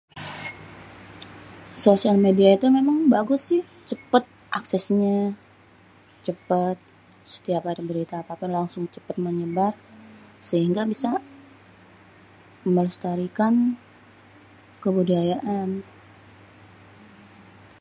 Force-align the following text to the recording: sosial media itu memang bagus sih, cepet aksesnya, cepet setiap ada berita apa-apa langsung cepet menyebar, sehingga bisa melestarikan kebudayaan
sosial 1.85 2.17
media 2.25 2.49
itu 2.57 2.67
memang 2.77 2.97
bagus 3.15 3.41
sih, 3.49 3.61
cepet 3.89 4.23
aksesnya, 4.59 5.17
cepet 6.25 6.77
setiap 7.33 7.63
ada 7.71 7.81
berita 7.89 8.15
apa-apa 8.23 8.45
langsung 8.57 8.83
cepet 8.95 9.15
menyebar, 9.25 9.73
sehingga 10.47 10.81
bisa 10.91 11.11
melestarikan 12.67 13.53
kebudayaan 14.83 15.69